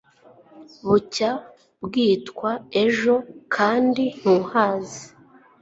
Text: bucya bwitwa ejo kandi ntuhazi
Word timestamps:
bucya 0.87 1.29
bwitwa 1.83 2.51
ejo 2.83 3.15
kandi 3.55 4.03
ntuhazi 4.19 5.03